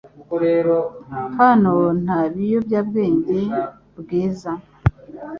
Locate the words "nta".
2.03-2.19